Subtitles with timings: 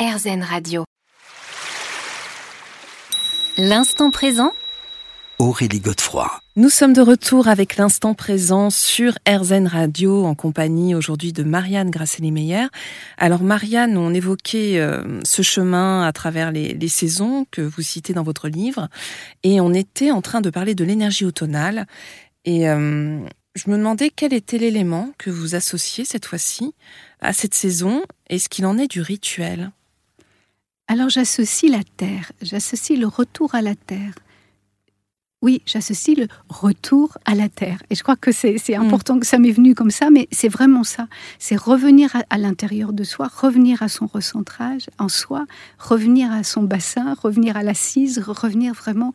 [0.00, 0.84] RZN Radio.
[3.58, 4.52] L'instant présent
[5.38, 6.40] Aurélie Godefroy.
[6.56, 11.90] Nous sommes de retour avec l'instant présent sur RZN Radio en compagnie aujourd'hui de Marianne
[11.90, 12.68] Grasselli-Meyer.
[13.18, 18.14] Alors Marianne, on évoquait euh, ce chemin à travers les, les, saisons que vous citez
[18.14, 18.88] dans votre livre
[19.42, 21.86] et on était en train de parler de l'énergie automnale
[22.46, 23.20] et euh,
[23.54, 26.72] je me demandais quel était l'élément que vous associez cette fois-ci
[27.20, 29.72] à cette saison et ce qu'il en est du rituel.
[30.90, 34.12] Alors j'associe la terre, j'associe le retour à la terre.
[35.40, 37.80] Oui, j'associe le retour à la terre.
[37.90, 38.74] Et je crois que c'est mm.
[38.74, 41.06] important que ça m'est venu comme ça, mais c'est vraiment ça.
[41.38, 45.46] C'est revenir à, l'intérieur de soi, revenir à son recentrage en soi,
[45.78, 49.12] revenir à son bassin, revenir à l'assise, revenir vraiment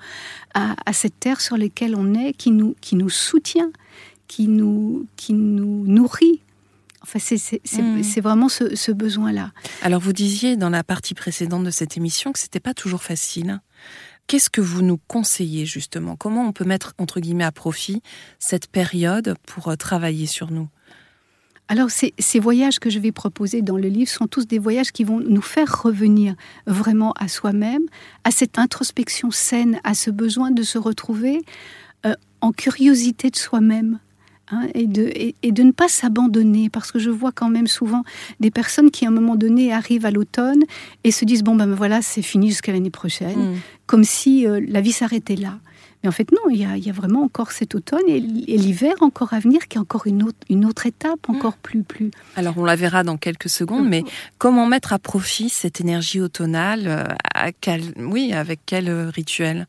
[0.53, 3.71] à, cette terre sur laquelle on est, qui nous, qui nous soutient,
[4.29, 6.39] qui nous, qui nous nourrit.
[7.05, 9.51] Enfin, c'est vraiment ce, ce besoin-là.
[9.83, 13.59] Alors, vous disiez dans la partie précédente de cette émission que c'était pas toujours facile.
[14.27, 16.15] Qu'est-ce que vous nous conseillez justement?
[16.15, 18.01] Comment on peut mettre entre guillemets à profit
[18.39, 20.67] cette période pour euh, travailler sur nous?
[21.67, 24.91] Alors, ces, ces, voyages que je vais proposer dans le livre sont tous des voyages
[24.91, 27.83] qui vont nous faire revenir vraiment à soi-même,
[28.23, 31.41] à cette introspection saine, à ce besoin de se retrouver
[32.05, 33.99] euh, en curiosité de soi-même,
[34.51, 38.03] Hein, et, de, et, de ne pas s'abandonner, parce que je vois quand même souvent
[38.39, 40.61] des personnes qui à un moment donné arrivent à l'automne
[41.03, 43.55] et se disent, bon ben voilà, c'est fini jusqu'à l'année prochaine, mm.
[43.87, 45.57] comme si euh, la vie s'arrêtait là.
[46.03, 48.19] Mais en fait non, il y a, il y a vraiment encore cet automne et,
[48.19, 51.35] l'hiver encore à venir, qui est encore une autre, une autre étape, mm.
[51.35, 52.11] encore plus, plus...
[52.35, 54.03] Alors on la verra dans quelques secondes, mais
[54.37, 59.65] comment mettre à profit cette énergie automnale euh, à quel, Oui, avec quel euh, rituel?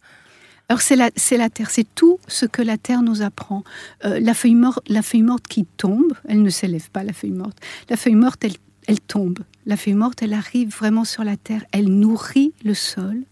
[0.68, 3.62] Alors c'est la, la terre, c'est tout ce que la terre nous apprend.
[4.04, 7.30] Euh, la, feuille morte, la feuille morte qui tombe, elle ne s'élève pas, la feuille
[7.30, 7.58] morte.
[7.88, 8.56] La feuille morte, elle,
[8.88, 9.38] elle tombe.
[9.64, 13.22] La feuille morte, elle arrive vraiment sur la terre, elle nourrit le sol.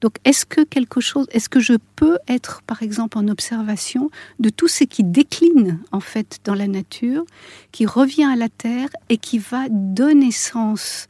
[0.00, 4.48] Donc est-ce que quelque chose, est-ce que je peux être par exemple en observation de
[4.48, 7.24] tout ce qui décline en fait dans la nature,
[7.70, 11.06] qui revient à la terre et qui va donner sens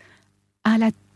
[0.65, 1.08] à la terre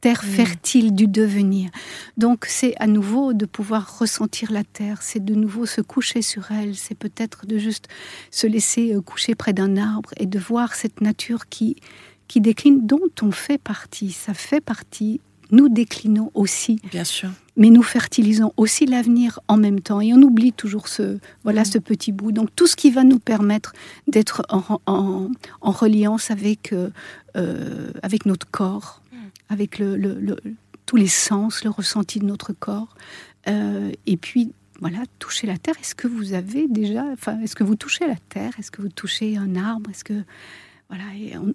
[0.00, 1.70] terre fertile du devenir.
[2.16, 6.50] Donc c'est à nouveau de pouvoir ressentir la terre, c'est de nouveau se coucher sur
[6.50, 7.88] elle, c'est peut-être de juste
[8.30, 11.76] se laisser euh, coucher près d'un arbre et de voir cette nature qui,
[12.28, 15.20] qui décline, dont on fait partie, ça fait partie.
[15.50, 16.80] Nous déclinons aussi.
[16.92, 17.30] Bien sûr.
[17.56, 20.00] Mais nous fertilisons aussi l'avenir en même temps.
[20.00, 21.64] Et on oublie toujours ce, voilà, mm.
[21.64, 22.30] ce petit bout.
[22.30, 23.72] Donc tout ce qui va nous permettre
[24.06, 25.28] d'être en, en,
[25.60, 26.90] en, reliance avec, euh,
[27.36, 28.99] euh avec notre corps,
[29.50, 30.36] avec le,
[30.86, 32.94] tous les sens, le ressenti de notre corps.
[33.48, 35.74] Euh, et puis, voilà, toucher la terre.
[35.80, 38.52] Est-ce que vous avez déjà, enfin, est-ce que vous touchez la terre?
[38.58, 39.90] Est-ce que vous touchez un arbre?
[39.90, 40.22] Est-ce que,
[40.88, 41.04] voilà,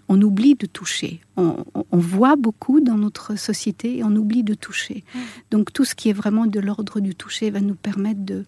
[0.08, 1.22] on, oublie de toucher.
[1.36, 5.04] On, voit beaucoup dans notre société et on oublie de toucher.
[5.52, 8.46] Donc, tout ce qui est vraiment de l'ordre du toucher va nous permettre de,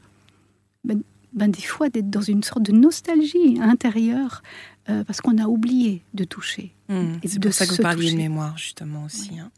[1.37, 4.41] ben, des fois d'être dans une sorte de nostalgie intérieure
[4.89, 6.73] euh, parce qu'on a oublié de toucher.
[6.89, 9.37] Mmh, c'est pour ça que vous parliez de mémoire justement aussi.
[9.37, 9.51] Hein.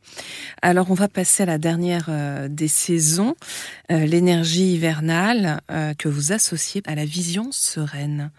[0.61, 3.35] Alors on va passer à la dernière euh, des saisons,
[3.91, 5.61] euh, l'énergie hivernale
[5.97, 8.31] que vous associez à la vision sereine.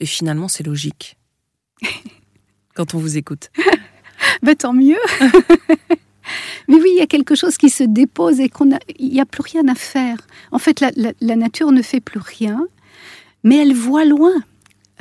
[0.00, 1.18] Et finalement c'est logique
[2.74, 3.50] quand on vous écoute.
[4.42, 4.96] ben, tant mieux.
[6.96, 9.42] Il y a quelque chose qui se dépose et qu'on a, il n'y a plus
[9.42, 10.16] rien à faire.
[10.50, 12.66] En fait, la, nature ne fait plus rien,
[13.44, 14.32] mais elle voit loin.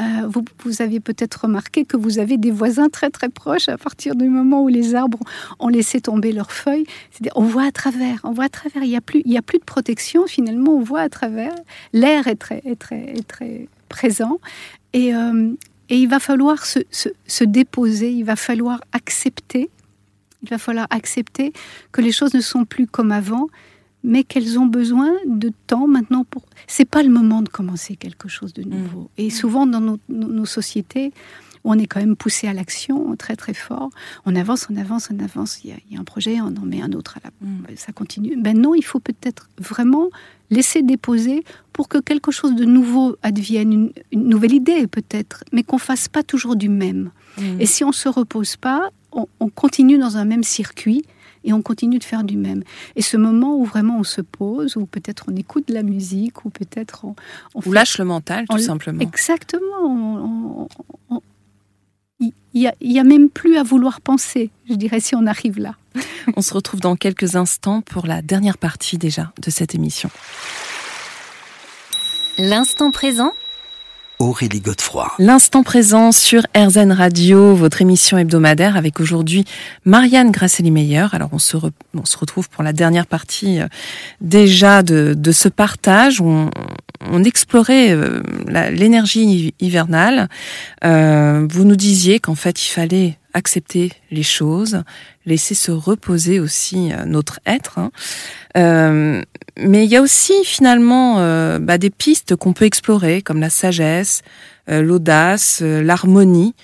[0.02, 4.14] Euh, vous, avez peut-être remarqué que vous avez des voisins très très proches à partir
[4.16, 5.22] du moment où les arbres
[5.58, 6.86] ont laissé tomber leurs feuilles.
[7.34, 8.84] On voit à travers, on voit à travers.
[8.84, 10.28] Il n'y a plus, y a plus de protection.
[10.28, 11.56] Finalement, on voit à travers.
[11.94, 14.42] L'air est très, très, très présent
[14.92, 15.54] et, euh,
[15.90, 18.12] et il va falloir se, déposer.
[18.12, 19.70] Il va falloir accepter
[20.46, 21.54] il va falloir accepter
[21.92, 23.48] que les choses ne sont plus comme avant,
[24.06, 26.44] mais qu'elles ont besoin de temps maintenant pour.
[26.68, 29.02] C'est pas le moment de commencer quelque chose de nouveau.
[29.02, 29.22] Mmh.
[29.22, 31.12] Et souvent dans nos, sociétés,
[31.64, 33.90] on est quand même poussé à l'action très très fort.
[34.26, 35.64] On avance, on avance, on avance.
[35.64, 37.32] Il y a, un projet, on en met un autre à la.
[37.42, 37.76] Mmh.
[37.76, 38.36] Ça continue.
[38.38, 40.10] Ben non, il faut peut-être vraiment
[40.52, 41.44] laisser déposer
[41.74, 46.08] pour que quelque chose de nouveau advienne, une, une nouvelle idée peut-être, mais qu'on fasse
[46.08, 47.12] pas toujours du même.
[47.60, 48.92] Et si on se repose pas,
[49.40, 51.04] on, continue dans un même circuit
[51.46, 52.64] et on continue de faire du même.
[52.96, 56.44] Et ce moment où vraiment on se pose, ou peut-être on écoute de la musique,
[56.44, 57.16] ou peut-être on,
[57.54, 59.00] on lâche le mental, tout simplement.
[59.00, 60.68] Exactement.
[62.20, 65.60] Il n'y a, y a même plus à vouloir penser, je dirais, si on arrive
[65.60, 65.76] là.
[66.36, 70.10] on se retrouve dans quelques instants pour la dernière partie déjà de cette émission.
[72.38, 73.32] L'instant présent
[74.20, 75.12] Aurélie Godefroy.
[75.20, 79.46] L'instant présent sur RZN Radio, votre émission hebdomadaire avec aujourd'hui
[79.84, 81.08] Marianne Grasselli-Meyer.
[81.12, 81.58] Alors on se,
[81.94, 83.68] on se retrouve pour la dernière partie euh,
[84.22, 86.22] déjà de, de ce partage.
[86.22, 86.50] On,
[87.12, 88.22] on explorait euh,
[88.72, 90.30] l'énergie hivernale.
[90.84, 94.82] Euh, vous nous disiez qu'en fait il fallait accepter les choses,
[95.26, 97.78] laisser se reposer aussi euh, notre être.
[97.78, 97.92] Hein.
[98.58, 99.22] Euh,
[99.60, 103.52] mais il y a aussi finalement euh, bah, des pistes qu'on peut explorer, comme la
[103.52, 104.24] sagesse,
[104.68, 106.56] l'audace, l'harmonie.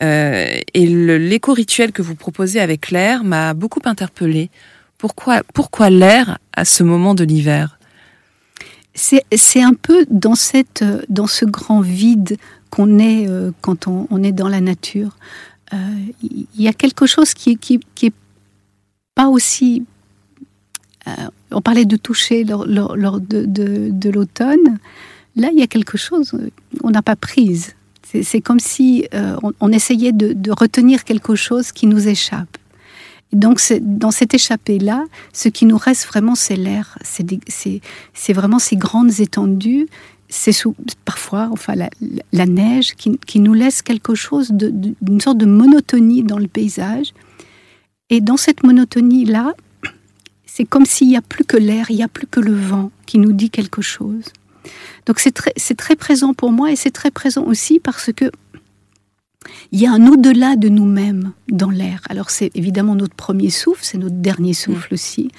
[0.00, 4.48] et l'éco-rituel que vous proposez avec l'air m'a beaucoup interpellée.
[4.96, 7.78] Pourquoi, pourquoi l'air à ce moment de l'hiver?
[8.94, 12.38] C'est un peu dans, cette, dans ce grand vide
[12.70, 13.28] qu'on est
[13.60, 15.18] quand on, on, est dans la nature
[15.72, 18.12] il euh, y a quelque chose qui, qui, qui
[19.14, 19.84] pas aussi.
[21.06, 21.12] Euh,
[21.50, 24.78] on parlait de toucher lors, lors, de, de, de l'automne.
[25.36, 26.32] Là, il y a quelque chose,
[26.82, 27.74] on n'a pas prise.
[28.02, 32.58] C'est comme si euh, on, essayait de, de, retenir quelque chose qui nous échappe.
[33.32, 36.98] donc, dans cette échappée-là, ce qui nous reste vraiment, c'est l'air.
[37.04, 39.86] C'est vraiment ces grandes étendues
[40.30, 40.52] c'est
[41.04, 46.48] parfois enfin la, neige qui, nous laisse quelque chose d'une sorte de monotonie dans le
[46.48, 47.12] paysage.
[48.08, 49.54] Et dans cette monotonie-là,
[50.46, 52.90] c'est comme s'il n'y a plus que l'air, il n'y a plus que le vent
[53.06, 54.24] qui nous dit quelque chose.
[55.06, 58.30] Donc c'est très, très présent pour moi et c'est très présent aussi parce que
[59.72, 62.02] il y a un au-delà de nous-mêmes dans l'air.
[62.10, 65.30] Alors c'est évidemment notre premier souffle, c'est notre dernier souffle aussi,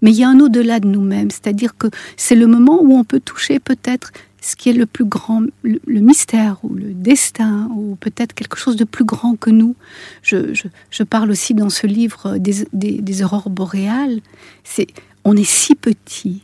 [0.00, 3.04] mais il y a un au-delà de nous-mêmes, c'est-à-dire que c'est le moment où on
[3.04, 7.96] peut toucher peut-être ce qui est le plus grand, le, mystère ou le destin ou
[7.96, 9.76] peut-être quelque chose de plus grand que nous.
[10.22, 10.54] Je,
[10.90, 14.20] je, parle aussi dans ce livre des, des, aurores boréales.
[14.64, 14.86] C'est,
[15.24, 16.42] on est si petit.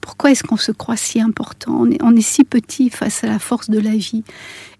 [0.00, 1.80] pourquoi est-ce qu'on se croit si important?
[1.80, 4.24] On est, on est si petit face à la force de la vie.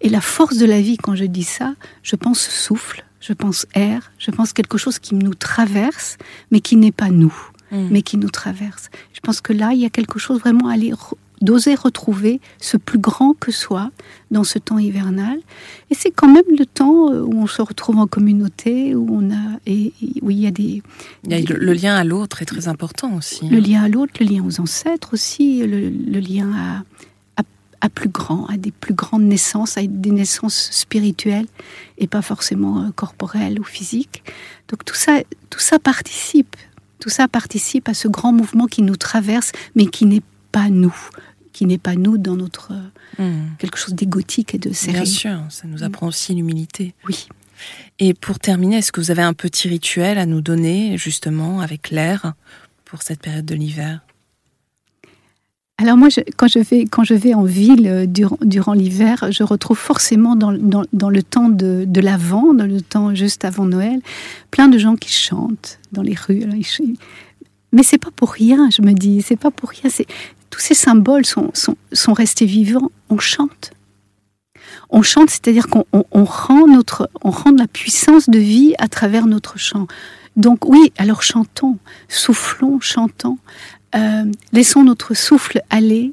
[0.02, 3.66] Et la force de la vie, quand je dis ça, je pense souffle, je pense
[3.75, 6.19] air, je pense quelque chose qui nous traverse,
[6.50, 7.34] mais qui n'est pas nous,
[7.72, 7.88] mmh.
[7.90, 8.90] mais qui nous traverse.
[9.14, 10.92] Je pense que là, il y a quelque chose vraiment à aller
[11.40, 13.90] d'oser retrouver ce plus grand que soi
[14.31, 15.38] dans ce temps hivernal.
[15.90, 19.31] Et c'est quand même le temps euh, où on se retrouve en communauté, où on
[19.31, 19.93] a et,
[20.23, 20.82] où il y a des,
[21.25, 23.49] le, lien à l'autre est très important aussi.
[23.49, 25.88] Le lien à l'autre, le lien aux ancêtres aussi, le,
[26.20, 26.50] lien
[27.37, 27.43] à,
[27.81, 31.46] à, plus grand, à des plus grandes naissances, à des naissances spirituelles
[31.99, 34.23] et pas forcément euh, corporelles ou physiques.
[34.69, 35.20] Donc tout ça,
[35.50, 36.56] tout ça participe.
[37.00, 40.94] Tout ça participe à ce grand mouvement qui nous traverse, mais qui n'est pas nous
[41.52, 42.72] qui n'est pas nous dans notre
[43.18, 43.56] hmm.
[43.58, 45.02] quelque chose d'égotique et de sérieux.
[45.02, 46.94] Bien sûr, ça nous apprend aussi l'humilité.
[47.06, 47.28] Oui.
[47.98, 51.90] Et pour terminer, est-ce que vous avez un petit rituel à nous donner justement avec
[51.90, 52.34] l'air
[52.84, 54.00] pour cette période de l'hiver?
[55.80, 59.78] Alors moi, quand, je vais, quand je vais en ville euh, durant, l'hiver, je retrouve
[59.78, 60.52] forcément dans,
[60.92, 64.00] dans, le temps de, de l'Avent, dans le temps juste avant Noël,
[64.50, 66.42] plein de gens qui chantent dans les rues.
[67.72, 69.90] Mais c'est pas pour rien, je me dis, c'est pas pour rien.
[70.50, 71.52] Tous ces symboles sont,
[72.08, 72.90] restés vivants.
[73.10, 73.72] On chante.
[74.90, 76.66] On chante, c'est-à-dire qu'on rend,
[77.22, 79.86] on rend la puissance de vie à travers notre chant.
[80.36, 81.78] Donc oui, alors chantons,
[82.08, 83.38] soufflons, chantons,
[83.94, 86.12] euh, laissons notre souffle aller,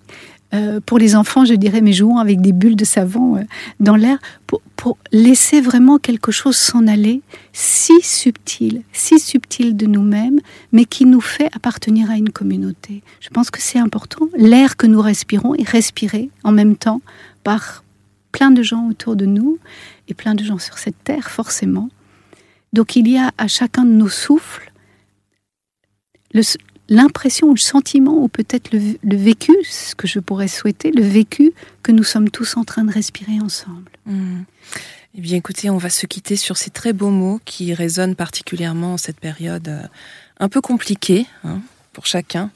[0.56, 3.42] euh, pour les enfants, je dirais, mais jouons avec des bulles de savon euh,
[3.80, 4.18] dans l'air
[4.48, 4.62] pour,
[5.12, 7.22] laisser vraiment quelque chose s'en aller,
[7.54, 10.40] si subtil, si subtil de nous-mêmes,
[10.72, 13.02] mais qui nous fait appartenir à une communauté.
[13.20, 14.28] Je pense que c'est important.
[14.38, 17.02] L'air que nous respirons est respiré en même temps
[17.44, 17.84] par
[18.32, 19.58] plein de gens autour de nous
[20.08, 21.90] et plein de gens sur cette terre, forcément.
[22.74, 24.72] Donc il y a à chacun de nos souffles
[26.34, 26.44] le,
[26.90, 31.54] l'impression ou le sentiment ou peut-être le, vécu, ce que je pourrais souhaiter, le vécu
[31.84, 33.92] que nous sommes tous en train de respirer ensemble.
[34.06, 34.44] Hmm.
[35.18, 38.94] Eh bien écoutez, on va se quitter sur ces très beaux mots qui résonnent particulièrement
[38.94, 39.82] en cette période euh,
[40.40, 41.62] un peu compliquée hein,
[41.94, 42.52] pour chacun.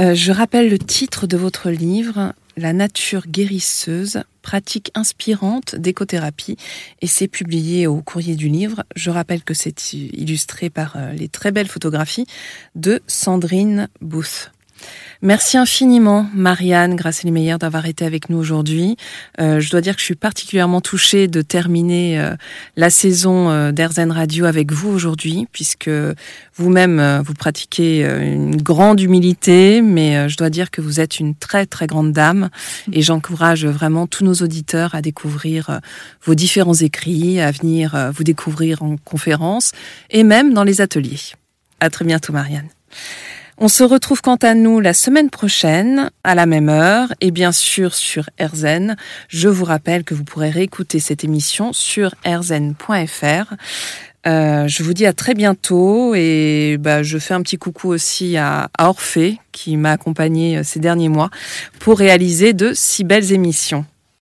[0.00, 6.56] Euh, je rappelle le titre de votre livre, La nature guérisseuse, pratique inspirante d'écothérapie,
[7.00, 8.84] et c'est publié au courrier du livre.
[8.94, 12.26] Je rappelle que c'est illustré par euh, les très belles photographies
[12.76, 14.52] de Sandrine Booth.
[15.24, 18.98] Merci infiniment, Marianne Grâce Meyer, d'avoir été avec nous aujourd'hui.
[19.40, 22.34] Euh, je dois dire que je suis particulièrement touchée de terminer euh,
[22.76, 23.72] la saison euh,
[24.10, 25.88] Radio avec vous aujourd'hui, puisque
[26.56, 31.34] vous-même, euh, vous pratiquez une grande humilité, mais je dois dire que vous êtes une
[31.34, 32.50] très, très grande dame.
[32.92, 35.80] Et j'encourage vraiment tous nos auditeurs à découvrir
[36.22, 39.72] vos différents écrits, à venir vous découvrir en conférence
[40.10, 41.32] et même dans les ateliers.
[41.80, 42.68] À très bientôt, Marianne.
[43.56, 47.52] On se retrouve quant à nous la semaine prochaine à la même heure et bien
[47.52, 48.96] sûr sur RZN.
[49.28, 53.54] Je vous rappelle que vous pourrez réécouter cette émission sur rzn.fr.
[54.26, 58.36] Euh, je vous dis à très bientôt et bah, je fais un petit coucou aussi
[58.36, 61.30] à, à Orphée qui m'a accompagné euh, ces derniers mois
[61.78, 63.84] pour réaliser de si belles émissions.